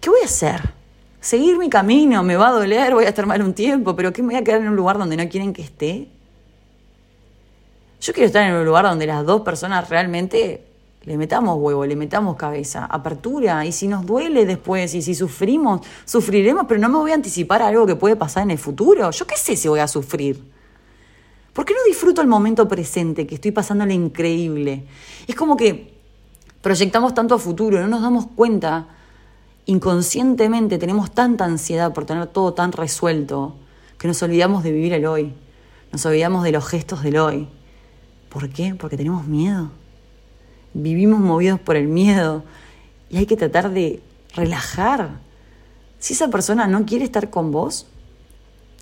¿qué 0.00 0.10
voy 0.10 0.20
a 0.22 0.26
hacer? 0.26 0.75
Seguir 1.26 1.58
mi 1.58 1.68
camino, 1.68 2.22
me 2.22 2.36
va 2.36 2.50
a 2.50 2.52
doler, 2.52 2.94
voy 2.94 3.04
a 3.04 3.08
estar 3.08 3.26
mal 3.26 3.42
un 3.42 3.52
tiempo, 3.52 3.96
pero 3.96 4.12
¿qué 4.12 4.22
me 4.22 4.28
voy 4.28 4.36
a 4.36 4.44
quedar 4.44 4.60
en 4.60 4.68
un 4.68 4.76
lugar 4.76 4.96
donde 4.96 5.16
no 5.16 5.28
quieren 5.28 5.52
que 5.52 5.60
esté? 5.60 6.06
Yo 8.00 8.12
quiero 8.12 8.28
estar 8.28 8.48
en 8.48 8.54
un 8.54 8.64
lugar 8.64 8.84
donde 8.84 9.08
las 9.08 9.26
dos 9.26 9.40
personas 9.40 9.88
realmente 9.88 10.64
le 11.02 11.16
metamos 11.16 11.58
huevo, 11.58 11.84
le 11.84 11.96
metamos 11.96 12.36
cabeza, 12.36 12.84
apertura, 12.84 13.66
y 13.66 13.72
si 13.72 13.88
nos 13.88 14.06
duele 14.06 14.46
después, 14.46 14.94
y 14.94 15.02
si 15.02 15.16
sufrimos, 15.16 15.80
sufriremos, 16.04 16.66
pero 16.68 16.78
no 16.78 16.88
me 16.88 16.98
voy 16.98 17.10
a 17.10 17.14
anticipar 17.14 17.60
a 17.60 17.66
algo 17.66 17.88
que 17.88 17.96
puede 17.96 18.14
pasar 18.14 18.44
en 18.44 18.52
el 18.52 18.58
futuro. 18.58 19.10
Yo 19.10 19.26
qué 19.26 19.36
sé 19.36 19.56
si 19.56 19.66
voy 19.66 19.80
a 19.80 19.88
sufrir. 19.88 20.40
¿Por 21.52 21.64
qué 21.64 21.74
no 21.74 21.80
disfruto 21.88 22.20
el 22.20 22.28
momento 22.28 22.68
presente, 22.68 23.26
que 23.26 23.34
estoy 23.34 23.50
pasándole 23.50 23.94
increíble? 23.94 24.84
Es 25.26 25.34
como 25.34 25.56
que 25.56 25.92
proyectamos 26.62 27.14
tanto 27.14 27.34
a 27.34 27.38
futuro, 27.40 27.80
no 27.80 27.88
nos 27.88 28.00
damos 28.00 28.28
cuenta, 28.36 28.90
inconscientemente 29.66 30.78
tenemos 30.78 31.10
tanta 31.10 31.44
ansiedad 31.44 31.92
por 31.92 32.06
tener 32.06 32.26
todo 32.28 32.54
tan 32.54 32.72
resuelto, 32.72 33.54
que 33.98 34.08
nos 34.08 34.22
olvidamos 34.22 34.62
de 34.62 34.72
vivir 34.72 34.92
el 34.92 35.06
hoy, 35.06 35.34
nos 35.92 36.04
olvidamos 36.06 36.44
de 36.44 36.52
los 36.52 36.66
gestos 36.66 37.02
del 37.02 37.18
hoy. 37.18 37.48
¿Por 38.30 38.48
qué? 38.48 38.74
Porque 38.74 38.96
tenemos 38.96 39.26
miedo 39.26 39.70
vivimos 40.82 41.20
movidos 41.20 41.58
por 41.58 41.76
el 41.76 41.88
miedo 41.88 42.42
y 43.08 43.16
hay 43.16 43.26
que 43.26 43.36
tratar 43.36 43.70
de 43.70 44.02
relajar. 44.34 45.10
Si 45.98 46.12
esa 46.12 46.28
persona 46.28 46.66
no 46.66 46.84
quiere 46.84 47.04
estar 47.04 47.30
con 47.30 47.50
vos, 47.50 47.86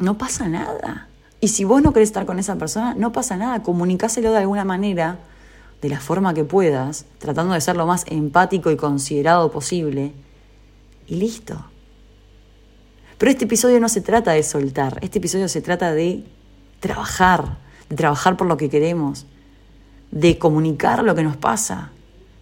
no 0.00 0.18
pasa 0.18 0.48
nada. 0.48 1.08
Y 1.40 1.48
si 1.48 1.64
vos 1.64 1.82
no 1.82 1.92
querés 1.92 2.08
estar 2.08 2.26
con 2.26 2.38
esa 2.38 2.56
persona, 2.56 2.94
no 2.94 3.12
pasa 3.12 3.36
nada. 3.36 3.62
Comunicáselo 3.62 4.32
de 4.32 4.38
alguna 4.38 4.64
manera, 4.64 5.18
de 5.82 5.88
la 5.88 6.00
forma 6.00 6.34
que 6.34 6.44
puedas, 6.44 7.04
tratando 7.18 7.54
de 7.54 7.60
ser 7.60 7.76
lo 7.76 7.86
más 7.86 8.04
empático 8.08 8.70
y 8.70 8.76
considerado 8.76 9.52
posible. 9.52 10.12
Y 11.06 11.16
listo. 11.16 11.56
Pero 13.18 13.30
este 13.30 13.44
episodio 13.44 13.80
no 13.80 13.88
se 13.88 14.00
trata 14.00 14.32
de 14.32 14.42
soltar, 14.42 14.98
este 15.00 15.18
episodio 15.18 15.48
se 15.48 15.60
trata 15.60 15.92
de 15.92 16.24
trabajar, 16.80 17.58
de 17.88 17.96
trabajar 17.96 18.36
por 18.36 18.46
lo 18.46 18.56
que 18.56 18.68
queremos, 18.68 19.26
de 20.10 20.38
comunicar 20.38 21.02
lo 21.02 21.14
que 21.14 21.22
nos 21.22 21.36
pasa. 21.36 21.90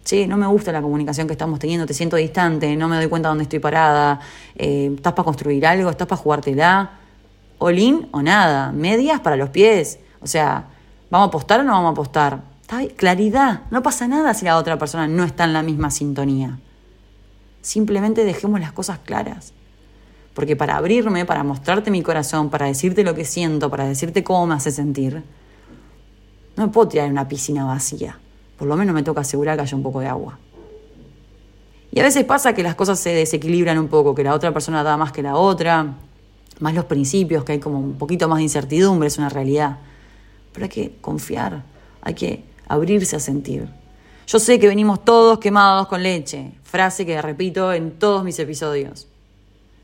Che, 0.03 0.27
no 0.27 0.35
me 0.35 0.47
gusta 0.47 0.71
la 0.71 0.81
comunicación 0.81 1.27
que 1.27 1.33
estamos 1.33 1.59
teniendo, 1.59 1.85
te 1.85 1.93
siento 1.93 2.17
distante, 2.17 2.75
no 2.75 2.89
me 2.89 2.97
doy 2.97 3.07
cuenta 3.07 3.29
dónde 3.29 3.43
estoy 3.43 3.59
parada, 3.59 4.19
eh, 4.55 4.91
estás 4.95 5.13
para 5.13 5.23
construir 5.23 5.65
algo, 5.65 5.89
estás 5.89 6.07
para 6.07 6.21
jugártela. 6.21 6.91
Olín 7.59 8.09
o 8.11 8.21
nada, 8.21 8.73
medias 8.73 9.21
para 9.21 9.37
los 9.37 9.49
pies. 9.49 9.99
O 10.19 10.27
sea, 10.27 10.65
¿vamos 11.09 11.27
a 11.27 11.29
apostar 11.29 11.61
o 11.61 11.63
no 11.63 11.71
vamos 11.71 11.89
a 11.89 11.91
apostar? 11.91 12.41
Claridad, 12.97 13.61
no 13.71 13.83
pasa 13.83 14.07
nada 14.07 14.33
si 14.33 14.45
la 14.45 14.57
otra 14.57 14.77
persona 14.77 15.07
no 15.07 15.23
está 15.23 15.43
en 15.45 15.53
la 15.53 15.63
misma 15.63 15.91
sintonía. 15.91 16.57
Simplemente 17.63 18.25
dejemos 18.25 18.59
las 18.59 18.73
cosas 18.73 18.99
claras. 18.99 19.53
Porque 20.33 20.55
para 20.55 20.75
abrirme, 20.75 21.25
para 21.25 21.43
mostrarte 21.43 21.91
mi 21.91 22.01
corazón, 22.03 22.49
para 22.49 22.65
decirte 22.65 23.03
lo 23.03 23.15
que 23.15 23.23
siento, 23.23 23.69
para 23.69 23.85
decirte 23.85 24.23
cómo 24.23 24.45
me 24.45 24.55
hace 24.55 24.69
sentir, 24.69 25.23
no 26.57 26.67
me 26.67 26.71
puedo 26.71 26.89
tirar 26.89 27.05
en 27.07 27.13
una 27.13 27.27
piscina 27.27 27.65
vacía. 27.65 28.19
Por 28.57 28.67
lo 28.67 28.75
menos 28.75 28.93
me 28.93 29.01
toca 29.01 29.21
asegurar 29.21 29.55
que 29.55 29.61
haya 29.61 29.77
un 29.77 29.81
poco 29.81 30.01
de 30.01 30.07
agua. 30.07 30.37
Y 31.91 31.99
a 32.01 32.03
veces 32.03 32.25
pasa 32.25 32.53
que 32.53 32.63
las 32.63 32.75
cosas 32.75 32.99
se 32.99 33.11
desequilibran 33.11 33.79
un 33.79 33.87
poco, 33.87 34.13
que 34.13 34.23
la 34.23 34.33
otra 34.33 34.51
persona 34.51 34.83
da 34.83 34.97
más 34.97 35.13
que 35.13 35.21
la 35.21 35.37
otra, 35.37 35.95
más 36.59 36.73
los 36.73 36.85
principios, 36.85 37.45
que 37.45 37.53
hay 37.53 37.59
como 37.59 37.79
un 37.79 37.97
poquito 37.97 38.27
más 38.27 38.39
de 38.39 38.43
incertidumbre, 38.43 39.07
es 39.07 39.17
una 39.17 39.29
realidad. 39.29 39.77
Pero 40.51 40.65
hay 40.65 40.69
que 40.69 40.95
confiar, 40.99 41.63
hay 42.01 42.13
que 42.13 42.43
abrirse 42.67 43.15
a 43.15 43.19
sentir. 43.19 43.69
Yo 44.25 44.39
sé 44.39 44.59
que 44.59 44.67
venimos 44.67 45.03
todos 45.03 45.39
quemados 45.39 45.87
con 45.87 46.01
leche, 46.01 46.53
frase 46.63 47.05
que 47.05 47.21
repito 47.21 47.73
en 47.73 47.91
todos 47.91 48.23
mis 48.23 48.39
episodios. 48.39 49.07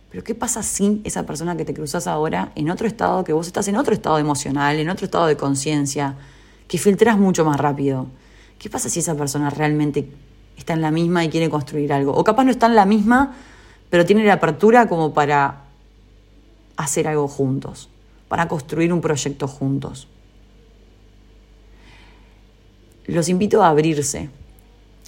Pero 0.10 0.24
¿qué 0.24 0.34
pasa 0.34 0.64
si 0.64 1.02
esa 1.04 1.26
persona 1.26 1.56
que 1.56 1.66
te 1.66 1.74
cruzas 1.74 2.08
ahora 2.08 2.52
en 2.56 2.70
otro 2.70 2.88
estado, 2.88 3.24
que 3.24 3.34
vos 3.34 3.48
estás 3.48 3.68
en 3.68 3.76
otro 3.76 3.94
estado 3.94 4.18
emocional, 4.18 4.80
en 4.80 4.90
otro 4.90 5.06
estado 5.06 5.28
de 5.28 5.38
conciencia, 5.38 6.16
que 6.70 6.78
filtras 6.78 7.18
mucho 7.18 7.44
más 7.44 7.60
rápido. 7.60 8.08
¿Qué 8.60 8.70
pasa 8.70 8.90
si 8.90 9.00
esa 9.00 9.16
persona 9.16 9.50
realmente 9.50 10.10
está 10.56 10.74
en 10.74 10.82
la 10.82 10.92
misma 10.92 11.26
y 11.26 11.30
quiere 11.30 11.50
construir 11.50 11.92
algo? 11.92 12.14
O 12.14 12.24
capaz 12.24 12.44
no 12.46 12.52
está 12.52 12.68
en 12.68 12.76
la 12.76 12.86
misma, 12.86 13.34
pero 13.90 14.06
tiene 14.06 14.24
la 14.24 14.34
apertura 14.34 14.88
como 14.88 15.14
para 15.14 15.64
hacer 16.78 17.08
algo 17.08 17.28
juntos, 17.28 17.90
para 18.28 18.48
construir 18.48 18.94
un 18.94 19.02
proyecto 19.02 19.48
juntos. 19.48 20.08
Los 23.10 23.30
invito 23.30 23.64
a 23.64 23.70
abrirse, 23.70 24.30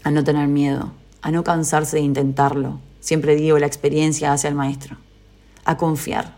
a 0.04 0.12
no 0.12 0.24
tener 0.24 0.48
miedo, 0.48 0.92
a 1.22 1.32
no 1.32 1.44
cansarse 1.44 1.98
de 1.98 2.04
intentarlo. 2.04 2.80
Siempre 3.00 3.36
digo, 3.36 3.60
la 3.60 3.68
experiencia 3.68 4.34
hace 4.34 4.48
al 4.48 4.56
maestro. 4.56 4.98
A 5.66 5.78
confiar. 5.78 6.36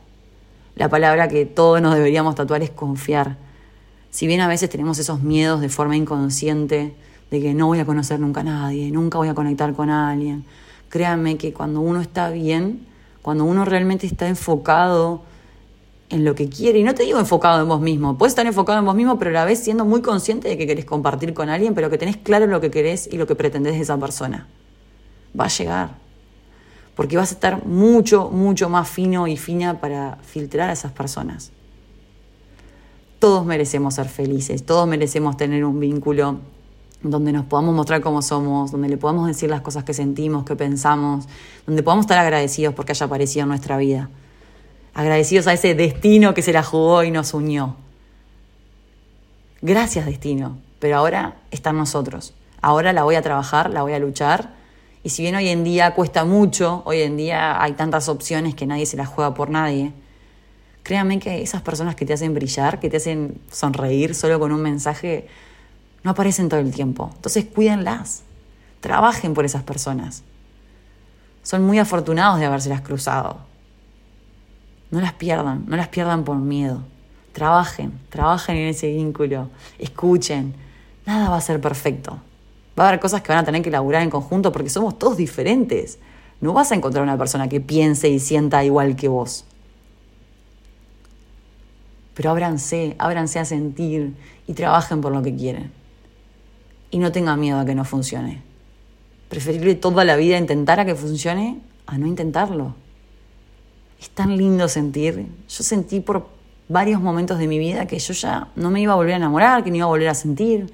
La 0.76 0.90
palabra 0.90 1.28
que 1.28 1.46
todos 1.46 1.82
nos 1.82 1.96
deberíamos 1.96 2.36
tatuar 2.36 2.64
es 2.64 2.70
confiar 2.70 3.38
si 4.14 4.28
bien 4.28 4.42
a 4.42 4.48
veces 4.48 4.70
tenemos 4.70 5.00
esos 5.00 5.24
miedos 5.24 5.60
de 5.60 5.70
forma 5.70 5.98
inconsciente, 5.98 6.94
de 7.32 7.42
que 7.42 7.56
no 7.56 7.66
voy 7.66 7.80
a 7.80 7.86
conocer 7.86 8.20
nunca 8.20 8.42
a 8.42 8.44
nadie, 8.44 8.92
nunca 8.92 9.18
voy 9.18 9.28
a 9.28 9.34
conectar 9.34 9.74
con 9.74 9.90
alguien, 9.90 10.46
créanme 10.90 11.36
que 11.36 11.52
cuando 11.52 11.82
uno 11.82 12.00
está 12.00 12.30
bien, 12.30 12.86
cuando 13.24 13.44
uno 13.44 13.66
realmente 13.66 14.06
está 14.06 14.28
enfocado 14.28 15.24
en 16.10 16.26
lo 16.26 16.36
que 16.36 16.50
quiere, 16.50 16.80
y 16.80 16.84
no 16.84 16.94
te 16.94 17.04
digo 17.04 17.20
enfocado 17.20 17.62
en 17.62 17.68
vos 17.68 17.82
mismo, 17.82 18.18
puedes 18.18 18.32
estar 18.32 18.46
enfocado 18.46 18.80
en 18.80 18.86
vos 18.86 18.96
mismo, 18.96 19.18
pero 19.18 19.32
a 19.32 19.34
la 19.34 19.46
vez 19.46 19.60
siendo 19.60 19.86
muy 19.86 20.02
consciente 20.02 20.48
de 20.48 20.58
que 20.58 20.68
querés 20.68 20.86
compartir 20.86 21.34
con 21.34 21.50
alguien, 21.50 21.74
pero 21.74 21.90
que 21.90 21.98
tenés 21.98 22.18
claro 22.18 22.46
lo 22.48 22.62
que 22.62 22.70
querés 22.70 23.10
y 23.12 23.18
lo 23.18 23.26
que 23.26 23.36
pretendés 23.36 23.74
de 23.74 23.82
esa 23.82 23.98
persona. 23.98 24.48
Va 25.40 25.46
a 25.46 25.50
llegar. 25.50 25.96
Porque 26.96 27.18
vas 27.18 27.32
a 27.32 27.34
estar 27.34 27.66
mucho, 27.66 28.30
mucho 28.30 28.70
más 28.70 28.88
fino 28.88 29.28
y 29.28 29.38
fina 29.38 29.80
para 29.80 30.18
filtrar 30.24 30.70
a 30.70 30.74
esas 30.74 30.92
personas 30.92 31.52
todos 33.24 33.46
merecemos 33.46 33.94
ser 33.94 34.10
felices, 34.10 34.66
todos 34.66 34.86
merecemos 34.86 35.38
tener 35.38 35.64
un 35.64 35.80
vínculo 35.80 36.40
donde 37.02 37.32
nos 37.32 37.46
podamos 37.46 37.74
mostrar 37.74 38.02
cómo 38.02 38.22
somos, 38.22 38.74
donde 38.74 38.90
le 38.90 38.98
podamos 38.98 39.28
decir 39.28 39.50
las 39.50 39.62
cosas 39.62 39.86
que 39.86 39.94
sentimos, 39.94 40.44
que 40.44 40.58
pensamos, 40.58 41.26
donde 41.66 41.84
podamos 41.84 42.04
estar 42.04 42.18
agradecidos 42.18 42.74
porque 42.74 42.92
haya 42.92 43.06
aparecido 43.06 43.44
en 43.44 43.48
nuestra 43.48 43.78
vida. 43.78 44.10
Agradecidos 44.94 45.48
a 45.48 45.54
ese 45.54 45.76
destino 45.76 46.34
que 46.34 46.42
se 46.42 46.54
la 46.54 46.64
jugó 46.64 47.04
y 47.04 47.12
nos 47.12 47.34
unió. 47.34 47.76
Gracias 49.62 50.06
destino, 50.06 50.58
pero 50.80 50.98
ahora 50.98 51.38
están 51.52 51.78
nosotros. 51.78 52.34
Ahora 52.62 52.94
la 52.94 53.04
voy 53.04 53.16
a 53.16 53.22
trabajar, 53.22 53.70
la 53.70 53.82
voy 53.82 53.94
a 53.94 54.00
luchar. 54.00 54.54
Y 55.04 55.10
si 55.10 55.24
bien 55.24 55.36
hoy 55.36 55.50
en 55.50 55.64
día 55.64 55.96
cuesta 55.96 56.26
mucho, 56.26 56.84
hoy 56.86 57.02
en 57.02 57.18
día 57.18 57.62
hay 57.62 57.74
tantas 57.74 58.08
opciones 58.10 58.56
que 58.56 58.66
nadie 58.66 58.86
se 58.86 58.98
las 58.98 59.08
juega 59.08 59.34
por 59.34 59.50
nadie, 59.50 59.94
Créanme 60.84 61.18
que 61.20 61.42
esas 61.42 61.62
personas 61.62 61.96
que 61.96 62.06
te 62.06 62.12
hacen 62.12 62.34
brillar, 62.34 62.80
que 62.82 62.90
te 62.90 62.98
hacen 62.98 63.40
sonreír 63.50 64.14
solo 64.14 64.38
con 64.38 64.52
un 64.52 64.62
mensaje, 64.62 65.28
no 66.04 66.12
aparecen 66.12 66.50
todo 66.50 66.60
el 66.60 66.72
tiempo. 66.74 67.10
Entonces 67.16 67.46
cuídenlas, 67.46 68.24
trabajen 68.82 69.34
por 69.34 69.46
esas 69.46 69.64
personas. 69.64 70.24
Son 71.42 71.64
muy 71.64 71.80
afortunados 71.80 72.40
de 72.40 72.46
habérselas 72.46 72.82
cruzado. 72.82 73.40
No 74.94 75.02
las 75.02 75.14
pierdan, 75.14 75.66
no 75.68 75.76
las 75.76 75.88
pierdan 75.88 76.24
por 76.24 76.38
miedo. 76.38 76.84
Trabajen, 77.32 77.94
trabajen 78.10 78.58
en 78.58 78.68
ese 78.68 78.92
vínculo, 78.92 79.50
escuchen. 79.80 80.54
Nada 81.08 81.32
va 81.32 81.38
a 81.38 81.42
ser 81.42 81.60
perfecto. 81.60 82.20
Va 82.78 82.84
a 82.84 82.88
haber 82.90 83.00
cosas 83.00 83.24
que 83.24 83.30
van 83.30 83.40
a 83.40 83.44
tener 83.44 83.64
que 83.64 83.70
elaborar 83.70 84.04
en 84.04 84.12
conjunto 84.12 84.52
porque 84.52 84.70
somos 84.70 85.00
todos 85.00 85.18
diferentes. 85.18 85.98
No 86.42 86.54
vas 86.54 86.72
a 86.72 86.76
encontrar 86.76 87.04
una 87.04 87.18
persona 87.18 87.50
que 87.50 87.60
piense 87.60 88.08
y 88.08 88.20
sienta 88.20 88.64
igual 88.64 88.96
que 88.96 89.08
vos. 89.08 89.46
Pero 92.14 92.30
ábranse, 92.30 92.96
ábranse 93.00 93.40
a 93.40 93.46
sentir 93.46 94.14
y 94.46 94.54
trabajen 94.54 95.02
por 95.02 95.12
lo 95.12 95.24
que 95.24 95.36
quieren. 95.36 95.72
Y 96.92 97.00
no 97.00 97.12
tengan 97.12 97.40
miedo 97.40 97.58
a 97.58 97.66
que 97.66 97.74
no 97.74 97.84
funcione. 97.84 98.44
Preferible 99.28 99.74
toda 99.74 100.06
la 100.06 100.18
vida 100.18 100.38
intentar 100.38 100.80
a 100.80 100.86
que 100.86 100.94
funcione 100.94 101.62
a 101.88 101.98
no 101.98 102.06
intentarlo. 102.06 102.76
Es 104.00 104.10
tan 104.10 104.36
lindo 104.38 104.68
sentir. 104.68 105.28
Yo 105.48 105.64
sentí 105.64 106.00
por 106.00 106.28
varios 106.70 107.02
momentos 107.02 107.38
de 107.38 107.48
mi 107.48 107.60
vida 107.60 107.86
que 107.86 108.00
yo 108.00 108.14
ya 108.14 108.48
no 108.56 108.72
me 108.72 108.82
iba 108.82 108.94
a 108.94 108.96
volver 108.96 109.14
a 109.14 109.18
enamorar, 109.18 109.64
que 109.64 109.70
no 109.70 109.78
iba 109.78 109.86
a 109.86 109.90
volver 109.90 110.10
a 110.10 110.16
sentir. 110.16 110.72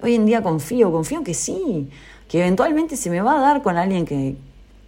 Hoy 0.00 0.14
en 0.14 0.26
día 0.26 0.42
confío, 0.42 0.92
confío 0.92 1.24
que 1.24 1.34
sí, 1.34 1.88
que 2.28 2.40
eventualmente 2.40 2.96
se 2.96 3.10
me 3.10 3.20
va 3.20 3.36
a 3.36 3.40
dar 3.40 3.62
con 3.62 3.76
alguien 3.76 4.04
que 4.04 4.36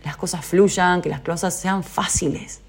las 0.04 0.16
cosas 0.16 0.44
fluyan, 0.44 1.02
que 1.02 1.08
las 1.08 1.20
cosas 1.20 1.54
sean 1.54 1.82
fáciles. 1.82 2.60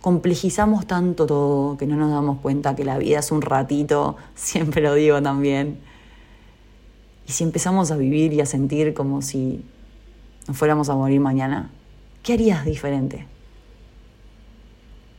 Complejizamos 0.00 0.86
tanto 0.86 1.26
todo 1.26 1.76
que 1.76 1.86
no 1.86 1.96
nos 1.96 2.10
damos 2.10 2.40
cuenta 2.40 2.74
que 2.74 2.84
la 2.84 2.98
vida 2.98 3.18
es 3.18 3.30
un 3.30 3.42
ratito, 3.42 4.16
siempre 4.34 4.82
lo 4.82 4.94
digo 4.94 5.20
también. 5.22 5.78
Y 7.28 7.32
si 7.32 7.44
empezamos 7.44 7.90
a 7.90 7.96
vivir 7.96 8.32
y 8.32 8.40
a 8.40 8.46
sentir 8.46 8.94
como 8.94 9.22
si 9.22 9.64
nos 10.48 10.56
fuéramos 10.56 10.88
a 10.88 10.96
morir 10.96 11.20
mañana, 11.20 11.70
¿qué 12.22 12.32
harías 12.32 12.64
diferente? 12.64 13.26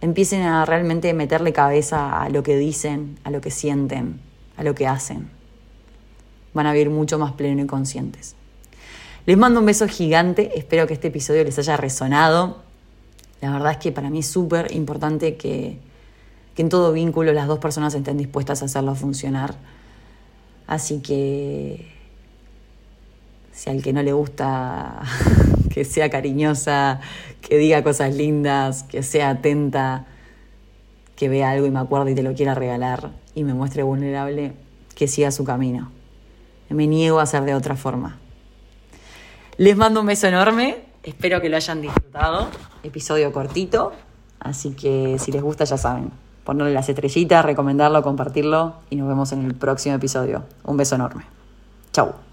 Empiecen 0.01 0.41
a 0.41 0.65
realmente 0.65 1.13
meterle 1.13 1.53
cabeza 1.53 2.22
a 2.22 2.29
lo 2.29 2.43
que 2.43 2.58
dicen, 2.58 3.20
a 3.24 3.29
lo 3.29 3.39
que 3.39 3.51
sienten, 3.51 4.20
a 4.58 4.63
lo 4.63 4.74
que 4.75 4.88
hacen. 4.88 5.29
Van 6.53 6.65
a 6.65 6.74
vivir 6.74 6.89
mucho 6.89 7.20
más 7.20 7.34
pleno 7.34 7.63
y 7.63 7.67
conscientes. 7.67 8.36
Les 9.25 9.38
mando 9.38 9.60
un 9.60 9.67
beso 9.67 9.88
gigante, 9.88 10.58
espero 10.58 10.88
que 10.88 10.93
este 10.93 11.10
episodio 11.10 11.43
les 11.43 11.58
haya 11.60 11.77
resonado. 11.77 12.63
La 13.39 13.51
verdad 13.51 13.74
es 13.74 13.77
que 13.77 13.91
para 13.91 14.10
mí 14.10 14.20
es 14.20 14.27
súper 14.27 14.74
importante 14.74 15.38
que, 15.38 15.77
que 16.55 16.62
en 16.63 16.70
todo 16.70 16.91
vínculo 16.91 17.31
las 17.31 17.48
dos 17.48 17.60
personas 17.60 17.93
estén 17.93 18.17
dispuestas 18.17 18.63
a 18.63 18.65
hacerlo 18.65 18.96
funcionar. 18.96 19.55
Así 20.65 21.01
que 21.01 22.00
si 23.62 23.70
al 23.70 23.84
que 23.84 23.94
no 23.94 24.01
le 24.01 24.12
gusta 24.12 25.01
que 25.72 25.86
sea 25.86 26.10
cariñosa, 26.10 27.00
que 27.41 27.60
diga 27.60 27.84
cosas 27.84 28.15
lindas, 28.15 28.82
que 28.82 29.03
sea 29.03 29.30
atenta, 29.30 30.08
que 31.15 31.30
vea 31.30 31.51
algo 31.51 31.68
y 31.68 31.70
me 31.70 31.77
acuerde 31.77 32.12
y 32.12 32.15
te 32.15 32.24
lo 32.24 32.34
quiera 32.34 32.56
regalar 32.56 33.12
y 33.36 33.44
me 33.44 33.53
muestre 33.53 33.84
vulnerable, 33.84 34.53
que 34.96 35.08
siga 35.08 35.30
su 35.30 35.44
camino. 35.44 35.91
Me 36.70 36.88
niego 36.88 37.20
a 37.20 37.24
hacer 37.24 37.44
de 37.44 37.53
otra 37.53 37.75
forma. 37.75 38.18
Les 39.58 39.77
mando 39.77 40.00
un 40.00 40.08
beso 40.08 40.25
enorme, 40.25 40.80
espero 41.03 41.39
que 41.39 41.50
lo 41.50 41.58
hayan 41.58 41.82
disfrutado. 41.82 42.50
Episodio 42.82 43.32
cortito, 43.32 43.94
así 44.39 44.72
que 44.72 45.20
si 45.20 45.32
les 45.32 45.44
gusta 45.44 45.65
ya 45.65 45.77
saben, 45.77 46.10
ponerle 46.46 46.74
las 46.74 46.89
estrellitas, 46.89 47.46
recomendarlo, 47.46 48.01
compartirlo 48.01 48.77
y 48.89 48.96
nos 48.96 49.08
vemos 49.08 49.32
en 49.34 49.46
el 49.46 49.53
próximo 49.53 49.94
episodio. 49.94 50.46
Un 50.63 50.77
beso 50.77 50.96
enorme. 50.96 51.25
Chau. 51.91 52.31